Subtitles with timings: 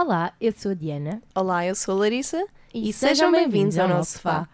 [0.00, 4.12] Olá, eu sou a Diana Olá, eu sou a Larissa e, sejam bem-vindos ao nosso
[4.12, 4.48] sofá.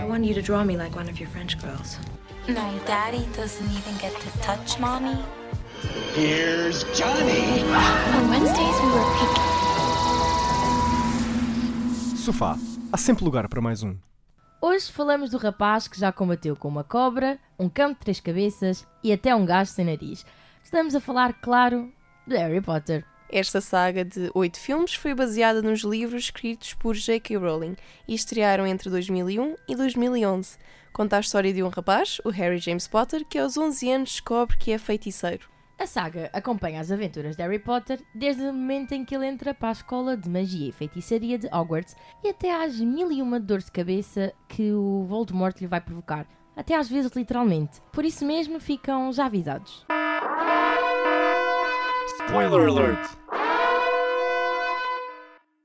[0.00, 1.98] I want you to draw me like one of your French girls.
[2.48, 5.22] No, Daddy doesn't even get to touch Mommy.
[6.14, 7.62] Here's Johnny.
[8.16, 9.42] On Wednesdays, we were picking.
[12.16, 12.56] Sofá.
[12.90, 13.94] Há sempre lugar para mais um.
[14.64, 18.86] Hoje falamos do rapaz que já combateu com uma cobra, um cão de três cabeças
[19.02, 20.24] e até um gajo sem nariz.
[20.62, 21.92] Estamos a falar, claro,
[22.24, 23.04] de Harry Potter.
[23.28, 27.38] Esta saga de oito filmes foi baseada nos livros escritos por J.K.
[27.38, 27.74] Rowling
[28.06, 30.56] e estrearam entre 2001 e 2011.
[30.92, 34.56] Conta a história de um rapaz, o Harry James Potter, que aos 11 anos descobre
[34.56, 35.51] que é feiticeiro.
[35.82, 39.52] A saga acompanha as aventuras de Harry Potter desde o momento em que ele entra
[39.52, 43.40] para a escola de magia e feitiçaria de Hogwarts e até às mil e uma
[43.40, 46.24] dores de cabeça que o Voldemort lhe vai provocar.
[46.54, 47.80] Até às vezes literalmente.
[47.90, 49.84] Por isso mesmo ficam já avisados.
[52.20, 53.41] Spoiler alert!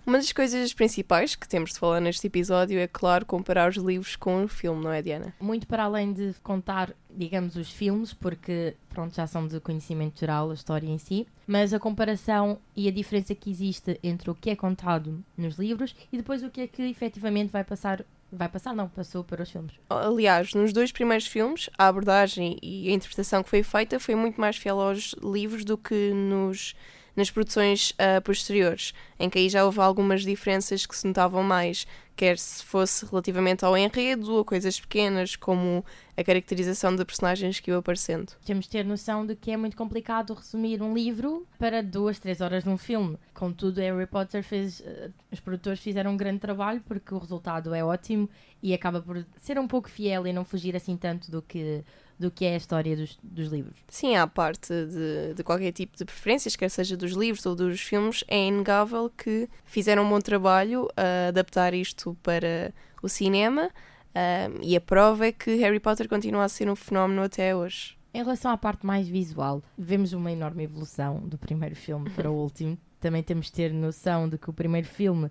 [0.07, 4.15] Uma das coisas principais que temos de falar neste episódio é, claro, comparar os livros
[4.15, 5.33] com o filme, não é, Diana?
[5.37, 10.49] Muito para além de contar, digamos, os filmes, porque pronto, já são de conhecimento geral
[10.49, 14.49] a história em si, mas a comparação e a diferença que existe entre o que
[14.49, 18.75] é contado nos livros e depois o que é que efetivamente vai passar Vai passar,
[18.75, 19.73] não, passou para os filmes.
[19.89, 24.39] Aliás, nos dois primeiros filmes, a abordagem e a interpretação que foi feita foi muito
[24.39, 26.75] mais fiel aos livros do que nos,
[27.17, 31.87] nas produções uh, posteriores, em que aí já houve algumas diferenças que se notavam mais,
[32.17, 35.85] quer se fosse relativamente ao enredo ou coisas pequenas, como
[36.17, 38.33] a caracterização de personagens que iam aparecendo.
[38.43, 42.41] Temos de ter noção de que é muito complicado resumir um livro para duas, três
[42.41, 43.17] horas num filme.
[43.35, 44.79] Contudo, Harry Potter fez.
[44.79, 48.27] Uh, os produtores fizeram um grande trabalho porque o resultado é ótimo
[48.63, 51.83] e acaba por ser um pouco fiel e não fugir assim tanto do que
[52.19, 53.77] do que é a história dos, dos livros.
[53.87, 57.79] Sim, à parte de, de, qualquer tipo de preferências, quer seja dos livros ou dos
[57.79, 63.69] filmes, é inegável que fizeram um bom trabalho a adaptar isto para o cinema
[64.17, 67.95] um, e a prova é que Harry Potter continua a ser um fenómeno até hoje.
[68.13, 72.33] Em relação à parte mais visual, vemos uma enorme evolução do primeiro filme para o
[72.41, 72.77] último.
[72.99, 75.29] Também temos de ter noção de que o primeiro filme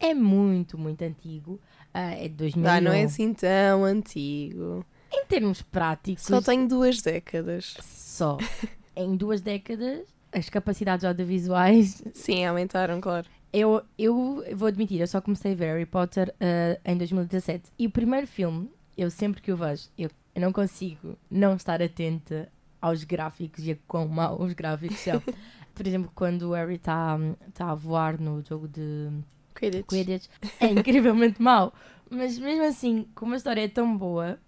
[0.00, 1.60] é muito, muito antigo.
[1.94, 2.68] Uh, é de 2001.
[2.68, 4.84] Ah, não é assim tão antigo.
[5.12, 6.24] Em termos práticos.
[6.24, 7.76] Só tenho duas décadas.
[7.80, 8.38] Só.
[8.96, 12.02] em duas décadas, as capacidades audiovisuais.
[12.12, 13.28] Sim, aumentaram, claro.
[13.58, 17.70] Eu, eu vou admitir, eu só comecei a ver Harry Potter uh, em 2017.
[17.78, 21.80] E o primeiro filme, eu sempre que o vejo, eu, eu não consigo não estar
[21.80, 22.52] atenta
[22.82, 25.22] aos gráficos e a quão mal os gráficos são.
[25.74, 27.18] Por exemplo, quando o Harry está
[27.54, 29.08] tá a voar no jogo de
[29.54, 29.86] Quidditch.
[29.86, 30.26] Quidditch,
[30.60, 31.72] é incrivelmente mau.
[32.10, 34.38] Mas mesmo assim, como a história é tão boa,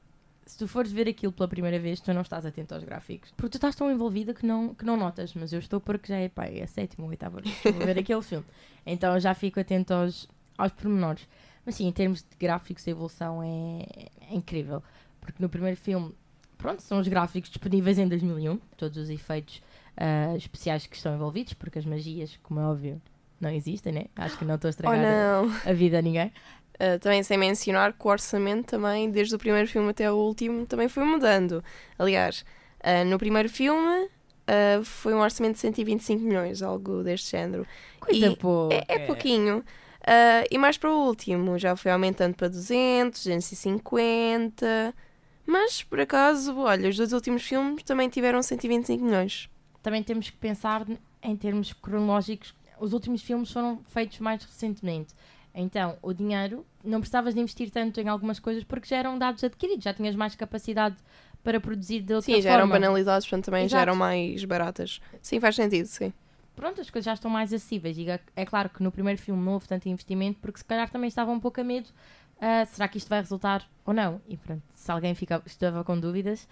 [0.49, 3.31] se tu fores ver aquilo pela primeira vez, tu não estás atento aos gráficos.
[3.37, 5.35] Porque tu estás tão envolvida que não, que não notas.
[5.35, 7.85] Mas eu estou porque já é, pá, é a sétima ou oitava vez que vou
[7.85, 8.47] ver aquele filme.
[8.87, 10.27] Então eu já fico atento aos,
[10.57, 11.29] aos pormenores.
[11.67, 13.85] Mas sim, em termos de gráficos, a evolução é,
[14.31, 14.83] é incrível.
[15.21, 16.15] Porque no primeiro filme,
[16.57, 18.59] pronto, são os gráficos disponíveis em 2001.
[18.79, 19.63] Todos os efeitos
[19.99, 21.53] uh, especiais que estão envolvidos.
[21.53, 23.03] Porque as magias, como é óbvio,
[23.39, 24.07] não existem, né?
[24.17, 26.33] Acho que não estou a estragar oh, a, a vida a ninguém.
[26.79, 30.65] Uh, também sem mencionar que o orçamento também, desde o primeiro filme até o último,
[30.65, 31.63] também foi mudando.
[31.99, 32.45] Aliás,
[32.81, 37.67] uh, no primeiro filme uh, foi um orçamento de 125 milhões, algo deste género.
[37.99, 38.77] Coisa pouca.
[38.77, 39.65] É, é pouquinho.
[40.49, 44.95] e mais para o último, já foi aumentando para 200, 250.
[45.45, 49.51] Mas, por acaso, olha, os dois últimos filmes também tiveram 125 milhões.
[49.83, 50.87] Também temos que pensar
[51.23, 52.55] em termos cronológicos.
[52.79, 55.15] Os últimos filmes foram feitos mais recentemente.
[55.61, 59.43] Então, o dinheiro, não precisavas de investir tanto em algumas coisas porque já eram dados
[59.43, 60.95] adquiridos, já tinhas mais capacidade
[61.43, 62.43] para produzir de outra sim, forma.
[62.43, 63.73] Sim, já eram banalizados, portanto também Exato.
[63.73, 65.01] já eram mais baratas.
[65.21, 66.13] Sim, faz sentido, sim.
[66.55, 67.99] Pronto, as coisas já estão mais acessíveis.
[67.99, 70.89] E é, é claro que no primeiro filme não houve tanto investimento porque se calhar
[70.89, 71.89] também estava um pouco a medo.
[72.37, 74.21] Uh, será que isto vai resultar ou não?
[74.29, 76.47] E pronto, se alguém fica, estava com dúvidas,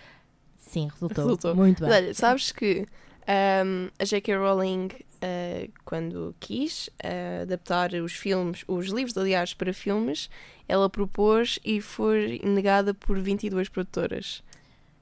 [0.57, 1.25] sim, resultou.
[1.25, 1.55] resultou.
[1.55, 1.93] Muito bem.
[1.93, 2.89] Olha, sabes que
[3.29, 4.37] um, a J.K.
[4.37, 10.31] Rowling, uh, quando quis uh, adaptar os filmes, os livros, aliás, para filmes,
[10.69, 14.43] ela propôs e foi negada por 22 produtoras.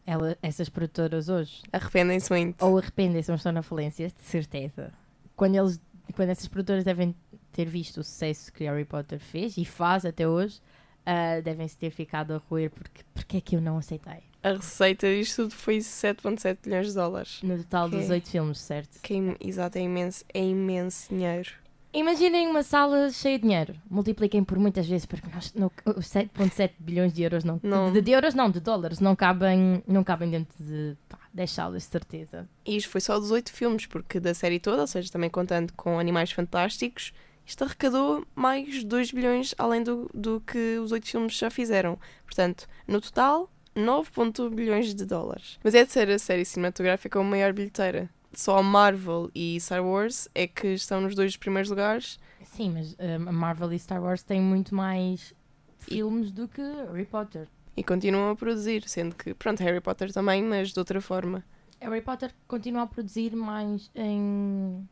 [0.06, 2.62] Ela, essas produtoras hoje arrependem-se muito.
[2.64, 4.92] Ou arrependem-se ou estão na falência, de certeza.
[5.36, 5.80] Quando, eles,
[6.14, 7.14] quando essas produtoras devem
[7.52, 10.60] ter visto o sucesso que Harry Potter fez e faz até hoje,
[11.06, 14.33] uh, devem-se ter ficado a roer porque, porque é que eu não aceitei.
[14.44, 17.41] A receita disto tudo foi 7,7 milhões de dólares.
[17.43, 19.00] No total dos oito filmes, certo?
[19.00, 21.50] Que é, exato, é imenso, é imenso dinheiro.
[21.94, 23.75] Imaginem uma sala cheia de dinheiro.
[23.88, 27.91] Multipliquem por muitas vezes, porque nós, no, os 7,7 bilhões de euros não, Não.
[27.91, 31.82] De, de euros não, de dólares, não cabem, não cabem dentro de pá, 10 salas,
[31.85, 32.46] de certeza.
[32.67, 35.73] E isto foi só dos oito filmes, porque da série toda, ou seja, também contando
[35.73, 37.14] com Animais Fantásticos,
[37.46, 41.99] isto arrecadou mais 2 bilhões além do, do que os oito filmes já fizeram.
[42.26, 45.58] Portanto, no total, 9,1 bilhões de dólares.
[45.62, 48.08] Mas é de ser a série cinematográfica com a maior bilheteira.
[48.32, 52.18] Só a Marvel e Star Wars é que estão nos dois primeiros lugares.
[52.44, 52.96] Sim, mas
[53.28, 55.32] a Marvel e Star Wars têm muito mais
[55.78, 57.46] filmes do que Harry Potter.
[57.76, 61.44] E continuam a produzir, sendo que, pronto, Harry Potter também, mas de outra forma.
[61.80, 64.88] Harry Potter continua a produzir mais em,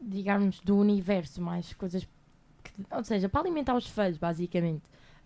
[0.00, 2.04] digamos, do universo, mais coisas,
[2.64, 4.82] que- ou seja, para alimentar os fãs, basicamente.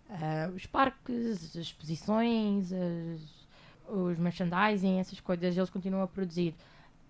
[0.09, 6.53] Ah, os parques, as exposições, as- os merchandising, essas coisas, eles continuam a produzir.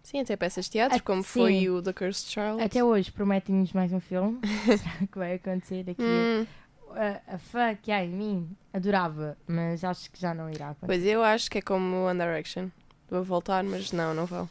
[0.04, 1.30] Sim, até peças de teatro, como sim.
[1.30, 2.62] foi o The Cursed Child.
[2.62, 4.40] Até hoje prometem-nos mais um filme.
[4.66, 6.02] Será que vai acontecer aqui?
[6.02, 6.46] Hum,
[6.92, 10.86] A, a fã que há em mim adorava, mas acho que já não irá acontecer.
[10.86, 12.70] pois eu acho que é como One Direction.
[13.10, 14.48] Vou voltar, mas não, não vou.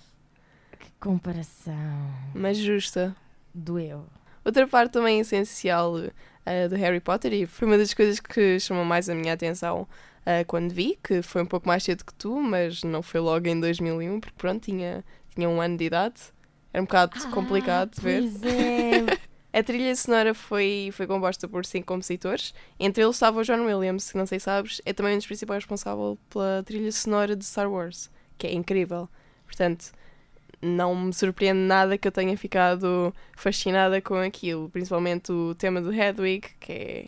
[0.79, 1.75] Que comparação.
[2.35, 3.14] Mas justa.
[3.55, 4.05] Doeu.
[4.44, 5.94] Outra parte também essencial
[6.46, 9.87] eh, do Harry Potter, e foi uma das coisas que chamou mais a minha atenção
[10.26, 13.46] eh, quando vi, que foi um pouco mais cedo que tu, mas não foi logo
[13.46, 15.05] em 2001, porque pronto, tinha,
[15.35, 16.20] tinha um ano de idade.
[16.73, 18.23] Era um bocado complicado de ver.
[18.23, 19.35] É.
[19.55, 22.52] A trilha sonora foi, foi composta por cinco compositores.
[22.76, 25.29] Entre eles estava o John Williams, que não sei se sabes, é também um dos
[25.29, 29.08] principais responsáveis pela trilha sonora de Star Wars, que é incrível.
[29.47, 29.93] Portanto,
[30.64, 35.93] não me surpreende nada que eu tenha ficado fascinada com aquilo, principalmente o tema do
[35.93, 37.06] Hedwig, que é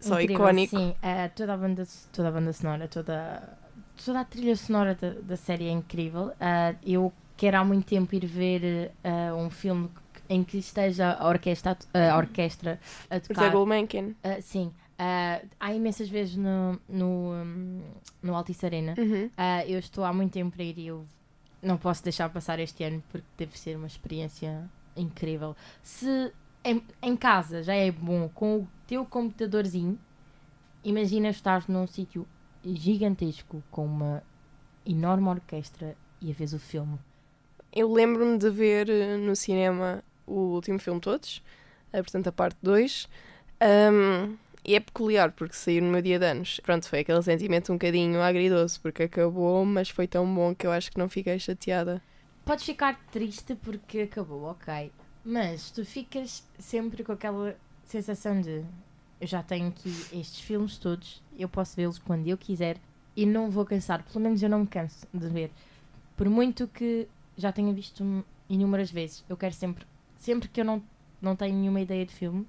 [0.00, 0.76] só Incrível, icónico.
[0.76, 3.58] Sim, eh, toda, a banda, toda a banda sonora, toda,
[4.04, 6.32] toda a trilha sonora da, da série é incrível.
[6.40, 9.90] Ah, eu quero há muito tempo ir ver ah, um filme
[10.28, 12.78] em que esteja a orquestra, a a orquestra
[13.10, 13.32] a Por tocar.
[13.32, 14.14] exemplo, Mencken.
[14.22, 17.82] Ah, sim, Ah, há imensas vezes no, no, hum,
[18.22, 18.94] no Altice Arena.
[18.98, 19.30] Uhum.
[19.36, 21.04] Ah, eu estou há muito tempo para ir e eu
[21.66, 25.56] não posso deixar passar este ano porque deve ser uma experiência incrível.
[25.82, 26.32] Se
[26.64, 29.98] em, em casa já é bom com o teu computadorzinho,
[30.84, 32.26] imagina estar num sítio
[32.64, 34.22] gigantesco com uma
[34.84, 36.98] enorme orquestra e a vez o filme.
[37.72, 41.42] Eu lembro-me de ver eh, no cinema o último filme todos,
[41.92, 43.08] eh, portanto a parte 2.
[43.60, 44.36] Um,
[44.66, 46.58] e é peculiar porque saiu no meu dia de anos.
[46.60, 50.72] Pronto, foi aquele sentimento um bocadinho agridoce porque acabou, mas foi tão bom que eu
[50.72, 52.02] acho que não fiquei chateada.
[52.44, 54.90] Podes ficar triste porque acabou, ok.
[55.24, 58.64] Mas tu ficas sempre com aquela sensação de
[59.20, 62.76] eu já tenho aqui estes filmes todos, eu posso vê-los quando eu quiser
[63.16, 64.02] e não vou cansar.
[64.02, 65.50] Pelo menos eu não me canso de ver.
[66.16, 69.86] Por muito que já tenha visto inúmeras vezes, eu quero sempre,
[70.16, 70.82] sempre que eu não,
[71.20, 72.46] não tenho nenhuma ideia de filme,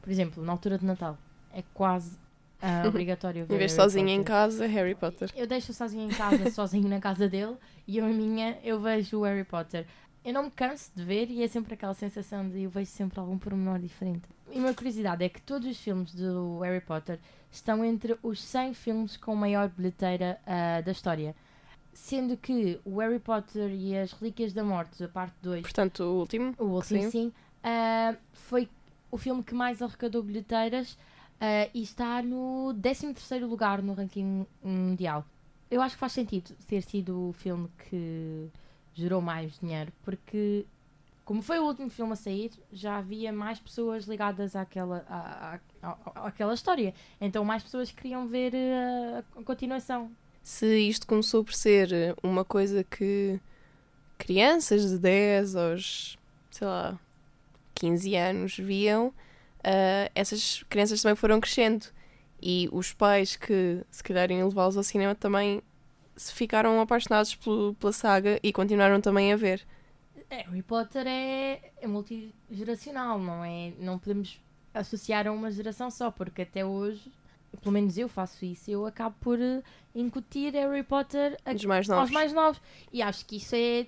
[0.00, 1.18] por exemplo, na altura de Natal,
[1.52, 2.18] é quase
[2.60, 3.54] ah, obrigatório ver.
[3.54, 5.30] Em vez de Harry sozinha em casa, Harry Potter.
[5.34, 7.56] Eu deixo sozinha em casa, sozinho na casa dele,
[7.86, 9.86] e eu, a minha, eu vejo o Harry Potter.
[10.24, 13.18] Eu não me canso de ver e é sempre aquela sensação de eu vejo sempre
[13.18, 14.22] algum pormenor diferente.
[14.52, 17.18] E uma curiosidade é que todos os filmes do Harry Potter
[17.50, 21.34] estão entre os 100 filmes com maior bilheteira ah, da história.
[21.92, 26.20] Sendo que o Harry Potter e as Relíquias da Morte, a parte 2, Portanto, o
[26.20, 26.54] último.
[26.56, 27.10] o último Sim.
[27.10, 27.32] sim,
[27.64, 28.68] ah, foi
[29.10, 30.96] o filme que mais arrecadou bilheteiras
[31.42, 35.26] ah, e está no 13º lugar no ranking mundial.
[35.70, 38.46] Eu acho que faz sentido ter sido o filme que
[38.94, 40.64] gerou mais dinheiro, porque
[41.24, 45.88] como foi o último filme a sair, já havia mais pessoas ligadas àquela, à, à,
[45.90, 46.94] à- àquela história.
[47.20, 50.10] Então mais pessoas queriam ver ah, a continuação.
[50.42, 53.40] Se isto começou por ser eh, uma coisa que
[54.18, 56.18] crianças de 10 aos,
[56.50, 56.98] sei lá,
[57.74, 59.12] 15 anos viam,
[59.64, 61.86] ah, essas crianças também foram crescendo.
[62.40, 65.62] E os pais que se calhar iam levá-los ao cinema também
[66.16, 69.62] se ficaram apaixonados pelo- pela saga e continuaram também a ver.
[70.28, 73.72] É, Harry Potter é, é multigeracional, não é?
[73.78, 74.40] Não podemos
[74.74, 77.10] associar a uma geração só, porque até hoje,
[77.60, 79.62] pelo menos eu faço isso, eu acabo por eh,
[79.94, 82.60] incutir Harry Potter a- mais aos mais novos.
[82.92, 83.86] E acho que isso é.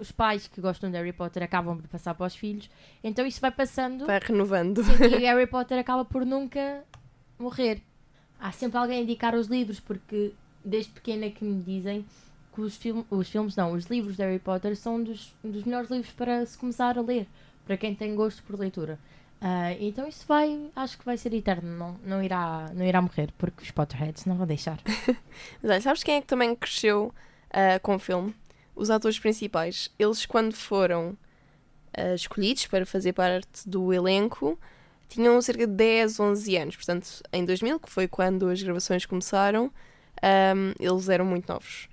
[0.00, 2.70] Os pais que gostam de Harry Potter acabam por passar para os filhos,
[3.04, 4.06] então isso vai passando.
[4.06, 4.82] Vai renovando.
[4.82, 6.82] Sim, e Harry Potter acaba por nunca
[7.38, 7.82] morrer.
[8.40, 10.32] Há sempre alguém a indicar os livros, porque
[10.64, 12.06] desde pequena que me dizem
[12.54, 15.90] que os, film os filmes, não, os livros de Harry Potter são dos, dos melhores
[15.90, 17.26] livros para se começar a ler,
[17.66, 18.98] para quem tem gosto por leitura.
[19.40, 23.32] Ah, então isso vai, acho que vai ser eterno, não, não, irá, não irá morrer,
[23.38, 24.78] porque os Potterheads não vão deixar.
[25.62, 27.14] Mas olha, sabes quem é que também cresceu
[27.50, 28.34] ah, com o filme?
[28.80, 29.90] Os atores principais.
[29.98, 31.16] Eles, quando foram
[31.96, 34.58] ah, escolhidos para fazer parte do elenco
[35.08, 36.76] tinham cerca de 10, 11 anos.
[36.76, 39.70] Portanto, em 2000, que foi quando as gravações começaram,
[40.22, 41.88] ahm, eles eram muito novos.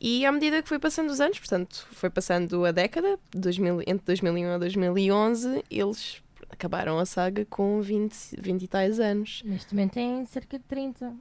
[0.00, 4.04] E à medida que foi passando os anos, portanto, foi passando a década, 2000, entre
[4.06, 9.42] 2001 a 2011, eles acabaram a saga com 20, 20 e tais anos.
[9.44, 11.14] Neste momento tem cerca de 30.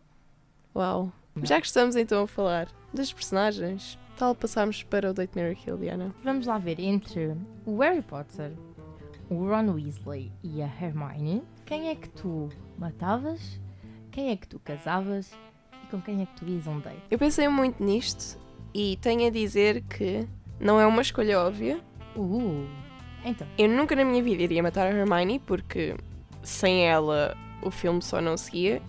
[0.75, 1.11] Uau!
[1.43, 6.13] Já que estamos então a falar das personagens, tal passarmos para o Date Kill, Diana.
[6.23, 8.51] Vamos lá ver entre o Harry Potter,
[9.29, 13.59] o Ron Weasley e a Hermione, quem é que tu matavas,
[14.11, 15.31] quem é que tu casavas
[15.83, 17.01] e com quem é que tu ias um date?
[17.09, 18.39] Eu pensei muito nisto
[18.73, 20.27] e tenho a dizer que
[20.59, 21.79] não é uma escolha óbvia.
[22.15, 22.67] Uh,
[23.25, 25.95] então, Eu nunca na minha vida iria matar a Hermione porque
[26.43, 28.81] sem ela o filme só não seguia.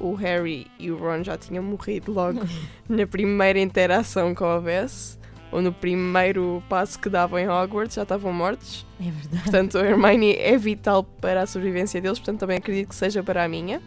[0.00, 2.40] O Harry e o Ron já tinham morrido logo
[2.88, 5.18] na primeira interação que houvesse.
[5.52, 8.86] Ou no primeiro passo que davam em Hogwarts, já estavam mortos.
[9.00, 9.42] é verdade.
[9.42, 13.42] Portanto, a Hermione é vital para a sobrevivência deles, portanto, também acredito que seja para
[13.44, 13.82] a minha.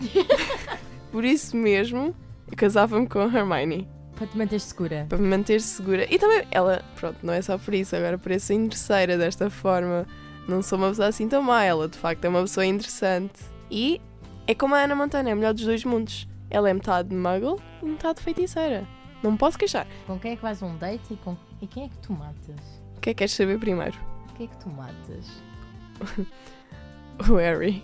[1.12, 2.14] Por isso mesmo,
[2.50, 5.06] eu casava-me com a Hermione, Para te manter segura.
[5.08, 6.06] para me manter segura.
[6.12, 10.06] E também, ela, pronto, não é só por isso, agora isso interesseira desta forma.
[10.48, 13.40] Não sou uma pessoa assim tão má, ela de facto é uma pessoa interessante.
[13.70, 14.00] E
[14.46, 16.28] é como a Ana Montana, é a melhor dos dois mundos.
[16.50, 18.86] Ela é metade muggle e metade feiticeira.
[19.22, 19.86] Não me posso queixar.
[20.06, 21.36] Com quem é que vais um date e, com...
[21.60, 22.82] e quem é que tu matas?
[22.96, 23.96] O que é que queres saber primeiro?
[24.36, 25.26] Quem é que tu matas?
[27.30, 27.82] O Harry.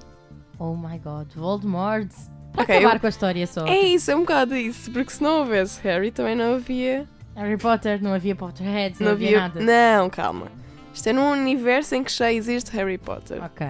[0.58, 2.08] Oh my god, Voldemort!
[2.52, 3.64] Para Ok, acabar eu- com a história só.
[3.66, 7.56] É isso, é um bocado isso, porque se não houvesse Harry também não havia Harry
[7.56, 9.62] Potter, não havia Potterheads, não, Não havia, havia.
[9.64, 9.98] nada.
[10.00, 10.48] Não, calma.
[10.92, 13.42] Isto é num universo em que já existe Harry Potter.
[13.42, 13.66] Ok.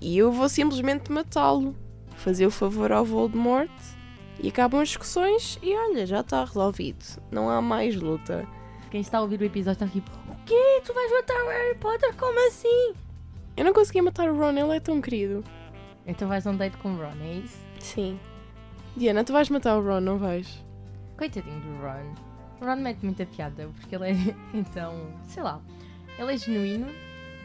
[0.00, 1.76] E eu vou simplesmente matá-lo.
[2.24, 3.70] Fazer o favor ao Voldemort.
[4.42, 7.04] E acabam as discussões e olha, já está resolvido.
[7.30, 8.48] Não há mais luta.
[8.90, 10.80] Quem está a ouvir o episódio está tipo: O quê?
[10.86, 12.16] Tu vais matar o Harry Potter?
[12.16, 12.94] Como assim?
[13.54, 15.44] Eu não conseguia matar o Ron, ele é tão querido.
[16.06, 17.58] Então vais a um date com o Ron, é isso?
[17.78, 18.18] Sim.
[18.96, 20.64] Diana, tu vais matar o Ron, não vais?
[21.18, 22.14] Coitadinho do Ron.
[22.58, 24.14] O Ron mete muita piada porque ele é
[24.56, 25.60] então, sei lá,
[26.18, 26.86] ele é genuíno,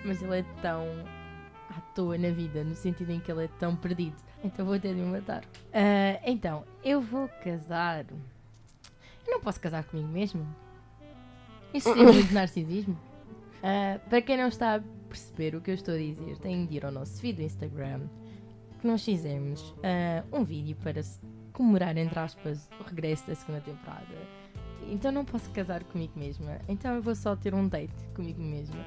[0.06, 0.86] mas ele é tão
[1.70, 4.29] à toa na vida, no sentido em que ele é tão perdido.
[4.43, 5.43] Então vou ter de o matar.
[5.74, 8.05] Ah, então, eu vou casar.
[9.27, 10.48] Eu não posso casar comigo mesmo?
[11.74, 12.98] Isso seria muito narcisismo.
[13.62, 16.77] Ah, para quem não está a perceber o que eu estou a dizer, tem de
[16.77, 18.01] ir ao nosso feed do Instagram
[18.79, 21.01] que nós fizemos ah, um vídeo para
[21.51, 24.15] comemorar, entre aspas, o regresso da segunda temporada.
[24.88, 26.60] Então não posso casar comigo mesma.
[26.67, 28.84] Então eu vou só ter um date comigo mesma.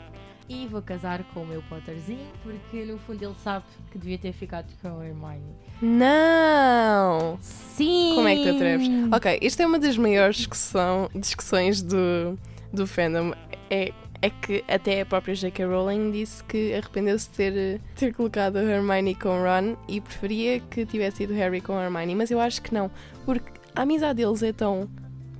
[0.49, 4.33] E vou casar com o meu Potterzinho, porque no fundo ele sabe que devia ter
[4.33, 5.43] ficado com a Hermione.
[5.81, 7.39] Não!
[7.41, 8.13] Sim!
[8.15, 8.89] Como é que te atreves?
[9.13, 12.39] Ok, isto é uma das maiores discussão, discussões do,
[12.73, 13.33] do fandom.
[13.71, 15.65] É, é que até a própria J.K.
[15.65, 20.85] Rowling disse que arrependeu-se de ter, ter colocado a Hermione com Ron e preferia que
[20.87, 22.91] tivesse sido Harry com a Hermione, mas eu acho que não,
[23.25, 24.89] porque a amizade deles é tão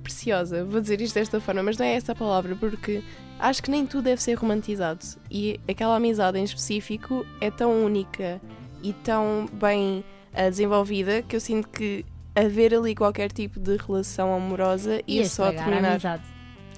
[0.03, 0.65] preciosa.
[0.65, 3.01] Vou dizer isto desta forma, mas não é essa a palavra, porque
[3.43, 5.05] acho que nem tudo deve ser romantizado.
[5.29, 8.41] E aquela amizade em específico é tão única
[8.81, 14.33] e tão bem ah, desenvolvida que eu sinto que haver ali qualquer tipo de relação
[14.33, 15.91] amorosa ia só estragar a terminar.
[15.91, 16.23] amizade.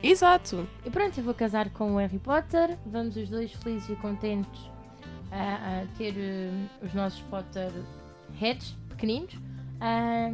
[0.01, 0.67] Exato.
[0.83, 2.77] E pronto, eu vou casar com o Harry Potter.
[2.85, 4.61] Vamos os dois felizes e contentes
[5.31, 6.51] a, a ter eh,
[6.83, 7.71] os nossos Potter
[8.39, 9.33] heads pequeninos
[9.81, 10.31] ah,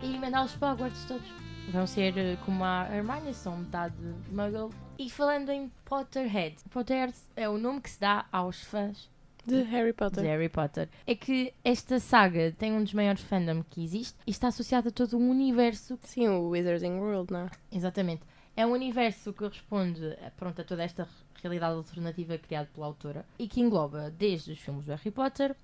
[0.00, 1.26] e mandá-los para Hogwarts todos.
[1.72, 3.94] Vão ser eh, como a Hermione, são metade
[4.30, 4.70] muggle.
[4.98, 9.10] E falando em Potterhead, Potterhead é o nome que se dá aos fãs
[9.44, 10.24] De Harry de Potter.
[10.24, 10.88] Harry Potter.
[11.06, 14.92] É que esta saga tem um dos maiores fandom que existe e está associada a
[14.92, 17.50] todo um universo Sim, o Wizarding World, não é?
[17.72, 18.22] Exatamente.
[18.56, 21.08] É um universo que corresponde a, pronto, a toda esta
[21.42, 25.56] realidade alternativa criada pela autora e que engloba desde os filmes do Harry Potter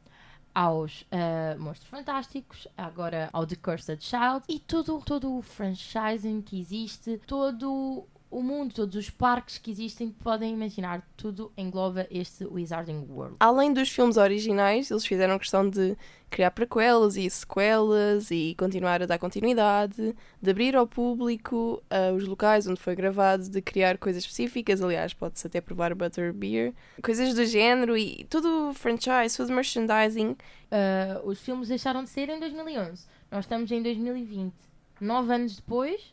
[0.52, 6.58] aos ah, Monstros Fantásticos, agora ao The Cursed Child e todo, todo o franchising que
[6.58, 13.06] existe, todo o mundo, todos os parques que existem, podem imaginar, tudo engloba este Wizarding
[13.10, 13.36] World.
[13.40, 15.96] Além dos filmes originais, eles fizeram questão de
[16.30, 22.24] criar prequelas e sequelas e continuar a dar continuidade, de abrir ao público ah, os
[22.24, 24.80] locais onde foi gravado, de criar coisas específicas.
[24.80, 26.72] Aliás, pode-se até provar Butterbeer,
[27.02, 30.36] coisas do género e todo o franchise, todo o merchandising.
[30.70, 33.06] Ah, os filmes deixaram de ser em 2011.
[33.30, 34.54] Nós estamos em 2020.
[35.00, 36.12] Nove anos depois,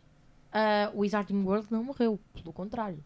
[0.94, 2.20] o Wizarding World não morreu.
[2.34, 3.04] Pelo contrário.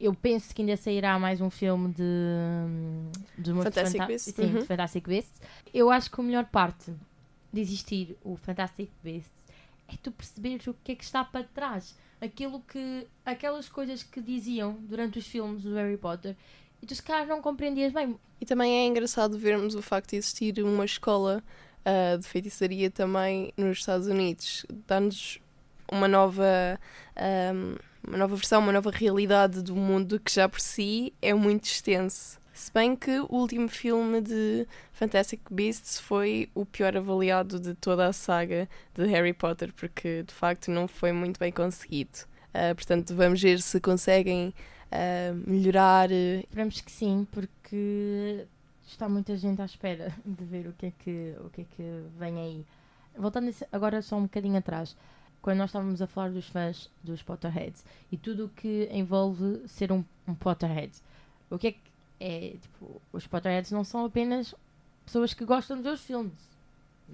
[0.00, 4.42] Eu penso que ainda sairá mais um filme de, hum, de Fantastic Fanta- Beasts, Sim,
[4.42, 4.60] uhum.
[4.60, 5.40] de Fantastic Beasts.
[5.72, 6.92] Eu acho que a melhor parte
[7.52, 9.30] de existir o Fantastic Beasts
[9.88, 11.94] é tu perceberes o que é que está para trás.
[12.20, 16.34] Aquilo que, aquelas coisas que diziam durante os filmes do Harry Potter
[16.82, 18.18] e tu se calhar não compreendias bem.
[18.40, 21.44] E também é engraçado vermos o facto de existir uma escola
[21.84, 24.66] ah, de feitiçaria também nos Estados Unidos.
[24.86, 25.38] Dá-nos
[25.90, 26.78] uma nova,
[27.16, 27.76] ahm,
[28.06, 32.38] uma nova versão, uma nova realidade do mundo que já por si é muito extenso.
[32.52, 38.06] Se bem que o último filme de Fantastic Beasts foi o pior avaliado de toda
[38.06, 42.20] a saga de Harry Potter, porque de facto não foi muito bem conseguido.
[42.54, 44.54] Ah, portanto, vamos ver se conseguem
[44.90, 46.10] ah, melhorar.
[46.10, 48.46] eh, Esperamos que sim, porque
[48.86, 51.82] está muita gente à espera de ver o que é que, o que, é que
[52.18, 52.64] vem aí.
[53.18, 54.96] Voltando agora só um bocadinho atrás,
[55.46, 59.92] quando nós estávamos a falar dos fãs dos Potterheads e tudo o que envolve ser
[59.92, 60.90] um, um Potterhead,
[61.48, 61.78] o que é que
[62.18, 62.56] é?
[62.60, 64.52] Tipo, os Potterheads não são apenas
[65.04, 66.32] pessoas que gostam de ver os filmes.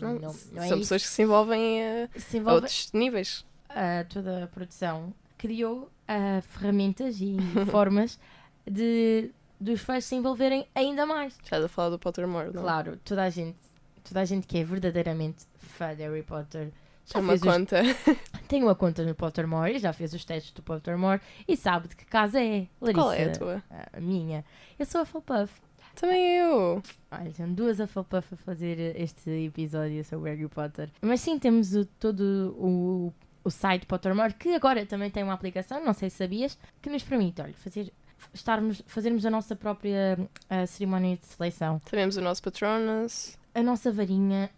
[0.00, 0.78] Não, Não, não é são isso.
[0.78, 3.44] pessoas que se envolvem a Se envolve outros níveis.
[3.68, 7.36] a toda a produção criou ah, ferramentas e
[7.70, 8.18] formas
[8.66, 11.36] de dos fãs se envolverem ainda mais.
[11.44, 12.62] Estás a falar do Pottermore, não?
[12.62, 13.58] Claro, toda a gente,
[14.02, 16.72] toda a gente que é verdadeiramente fã de Harry Potter
[17.06, 17.82] já uma fez os- conta.
[18.48, 21.96] tem uma conta no Pottermore e já fez os testes do Pottermore e sabe de
[21.96, 22.66] que casa é.
[22.80, 23.62] Larissa, Qual é a tua?
[23.92, 24.44] a minha.
[24.78, 25.52] Eu sou a Hufflepuff.
[25.94, 26.82] Também eu.
[27.10, 30.88] Olha, são duas Hufflepuff a fazer este episódio sobre Harry Potter.
[31.02, 33.12] Mas sim, temos o- todo o,
[33.44, 37.02] o site Pottermore, que agora também tem uma aplicação, não sei se sabias, que nos
[37.02, 37.92] permite, olha, fazer,
[38.32, 40.18] estarmos, fazermos a nossa própria
[40.48, 41.78] ah, cerimónia de seleção.
[41.84, 43.36] Sabemos o nosso Patronus.
[43.54, 44.48] a nossa varinha,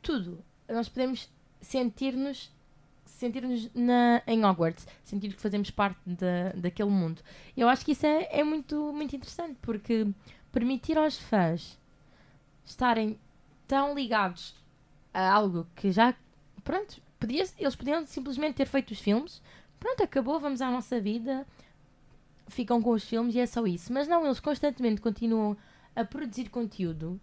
[0.00, 0.38] tudo.
[0.68, 1.28] Nós podemos
[1.64, 2.52] sentir-nos
[3.06, 3.70] sentir-nos
[4.26, 7.22] em Hogwarts, sentir que fazemos parte da, daquele mundo.
[7.56, 10.06] Eu acho que isso é, é muito, muito interessante, porque
[10.50, 11.78] permitir aos fãs
[12.64, 13.18] estarem
[13.68, 14.54] tão ligados
[15.12, 16.14] a algo que já,
[16.62, 19.40] pronto, podia, eles podiam simplesmente ter feito os filmes,
[19.78, 21.46] pronto, acabou, vamos à nossa vida,
[22.48, 23.92] ficam com os filmes e é só isso.
[23.92, 25.56] Mas não, eles constantemente continuam
[25.94, 27.20] a produzir conteúdo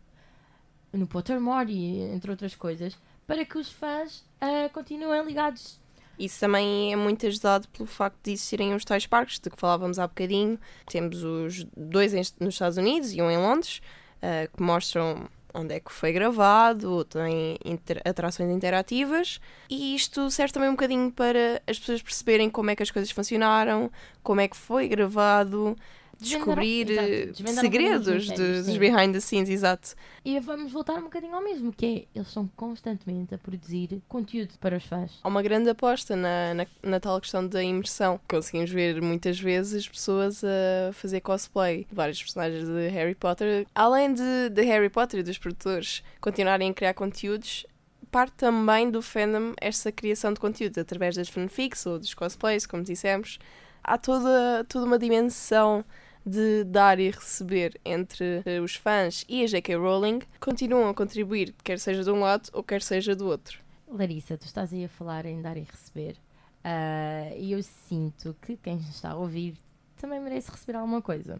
[0.93, 2.97] no Pottermore e entre outras coisas,
[3.35, 5.79] para que os fãs ah, continuem ligados.
[6.19, 9.97] Isso também é muito ajudado pelo facto de existirem os tais parques de que falávamos
[9.97, 10.59] há bocadinho.
[10.85, 13.81] Temos os dois nos Estados Unidos e um em Londres,
[14.21, 19.39] ah, que mostram onde é que foi gravado, tem inter- atrações interativas.
[19.69, 23.11] E isto serve também um bocadinho para as pessoas perceberem como é que as coisas
[23.11, 23.91] funcionaram,
[24.23, 25.75] como é que foi gravado,
[26.21, 29.95] descobrir exato, eh, segredos de- mistérios, dos behind the scenes, exato.
[30.23, 34.53] E vamos voltar um bocadinho ao mesmo, que é, eles estão constantemente a produzir conteúdo
[34.59, 35.19] para os fãs.
[35.23, 38.19] Há uma grande aposta na, na, na tal questão da imersão.
[38.27, 43.65] Conseguimos ver muitas vezes pessoas a fazer cosplay de vários personagens de Harry Potter.
[43.73, 47.65] Além de, de Harry Potter e dos produtores continuarem a criar conteúdos,
[48.11, 52.83] parte também do fandom esta criação de conteúdo através das fanfics ou dos cosplays, como
[52.83, 53.39] dissemos.
[53.83, 55.83] Há toda, toda uma dimensão
[56.25, 59.75] de dar e receber entre eh, os fãs e a J.K.
[59.75, 60.19] Rowling.
[60.39, 63.59] Continuam a contribuir, quer seja de um lado ou quer seja do outro.
[63.87, 66.15] Larissa, tu estás aí a falar em dar e receber.
[66.63, 69.55] Ah, E eu sinto que quem está a ouvir
[69.97, 71.39] também merece receber alguma coisa.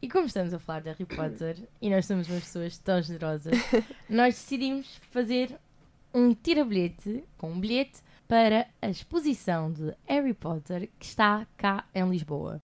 [0.00, 3.52] E como estamos a falar de Harry Potter e nós somos umas pessoas tão generosas,
[4.08, 5.56] nós decidimos fazer
[6.12, 12.08] um tira-bilhete com um bilhete para a exposição de Harry Potter que está cá em
[12.08, 12.60] Lisboa.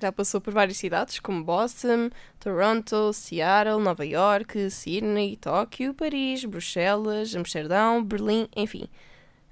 [0.00, 7.34] Já passou por várias cidades como Boston, Toronto, Seattle, Nova York, Sydney, Tóquio, Paris, Bruxelas,
[7.34, 8.88] Amsterdão, Berlim, enfim.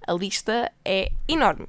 [0.06, 1.66] A lista é enorme.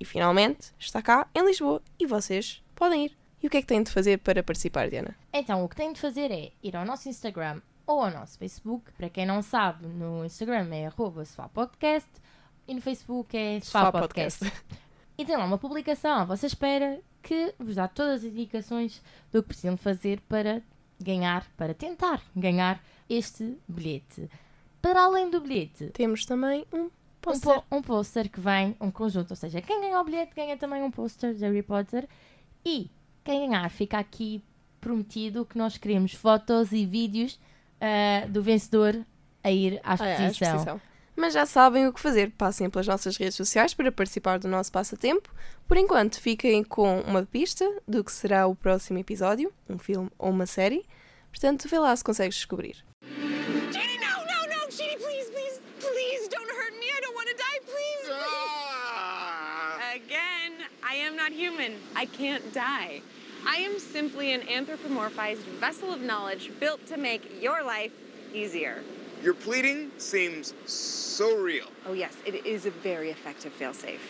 [0.00, 3.18] E finalmente está cá em Lisboa e vocês podem ir.
[3.42, 5.16] E o que é que têm de fazer para participar, Diana?
[5.32, 8.92] Então, o que tem de fazer é ir ao nosso Instagram ou ao nosso Facebook.
[8.92, 12.08] Para quem não sabe, no Instagram é arroba Podcast
[12.66, 14.52] e no Facebook é Sofá Sofá Podcast.
[15.18, 19.42] E tem lá uma publicação à vossa espera que vos dá todas as indicações do
[19.42, 20.62] que precisam fazer para
[21.00, 24.28] ganhar, para tentar ganhar este bilhete.
[24.80, 27.54] Para além do bilhete, Temos também um um, póster.
[27.54, 30.82] po um pôster que vem, um conjunto, ou seja, quem ganhar o bilhete ganha também
[30.82, 32.08] um pôster de Harry Potter
[32.64, 32.90] e
[33.22, 34.42] quem ganhar fica aqui
[34.80, 37.38] prometido que nós queremos fotos e vídeos
[37.80, 39.04] ah, do vencedor
[39.44, 40.48] a ir à Ah, é, exposição.
[40.56, 40.80] exposição.
[41.14, 42.30] Mas já sabem o que fazer.
[42.30, 45.30] Passem pelas nossas redes sociais para participar do nosso passatempo.
[45.68, 50.30] Por enquanto, fiquem com uma pista do que será o próximo episódio, um filme ou
[50.30, 50.84] uma série.
[51.30, 52.76] Portanto, vê lá se consegues descobrir.
[53.72, 54.70] Jeannie, no, no, no!
[54.70, 56.86] Jeannie, please, please, please don't hurt me.
[56.86, 58.10] I don't want to die, please.
[59.94, 61.74] Again, I am not human.
[61.94, 63.02] I can't die.
[63.46, 67.92] I am simply an anthropomorphized vessel of knowledge built to make your life
[68.32, 68.82] easier.
[69.22, 71.66] Your pleading seems so real.
[71.86, 74.00] Oh, yes, it is a very effective failsafe.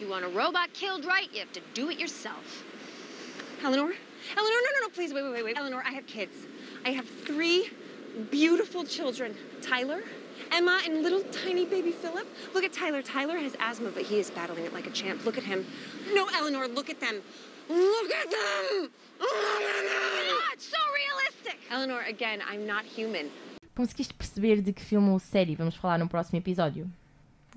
[0.00, 2.64] You want a robot killed right, you have to do it yourself.
[3.62, 3.92] Eleanor?
[3.92, 3.94] Eleanor,
[4.36, 5.56] no, no, no, please, wait, wait, wait, wait.
[5.56, 6.34] Eleanor, I have kids.
[6.84, 7.70] I have three
[8.30, 10.02] beautiful children Tyler,
[10.50, 12.26] Emma, and little tiny baby Philip.
[12.54, 13.02] Look at Tyler.
[13.02, 15.24] Tyler has asthma, but he is battling it like a champ.
[15.24, 15.64] Look at him.
[16.12, 17.22] No, Eleanor, look at them.
[17.68, 18.90] Look at them!
[19.20, 21.60] Oh, God, so realistic!
[21.70, 23.30] Eleanor, again, I'm not human.
[23.78, 26.90] Conseguiste perceber de que filme ou série vamos falar no próximo episódio?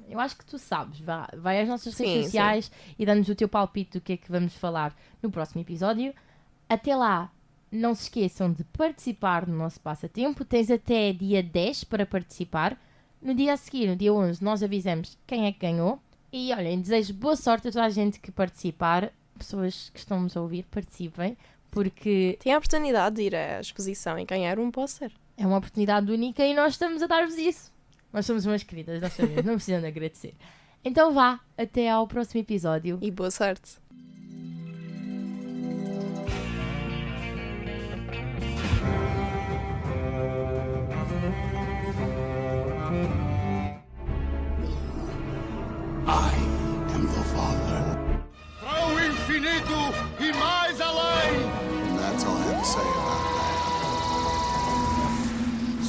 [0.07, 0.99] Eu acho que tu sabes.
[0.99, 4.17] Vá, vai às nossas Sim, redes sociais e dá-nos o teu palpite do que é
[4.17, 6.13] que vamos falar no próximo episódio.
[6.69, 7.31] Até lá,
[7.71, 10.45] não se esqueçam de participar no nosso passatempo.
[10.45, 12.79] Tens até dia 10 para participar.
[13.19, 15.99] No dia a seguir, no dia 11, nós avisamos quem é que ganhou.
[16.31, 19.11] E olhem, desejo boa sorte a toda a gente que participar.
[19.39, 21.35] Pessoas que estão-nos a ouvir, participem,
[21.71, 25.11] porque Tem a oportunidade de ir à exposição e ganhar um pôster.
[25.41, 27.71] É uma oportunidade única e nós estamos a dar-vos isso.
[28.13, 30.35] Nós somos umas queridas, nós sabemos, não precisam de agradecer.
[30.83, 32.99] Então vá, até ao próximo episódio.
[33.01, 33.80] E boa sorte.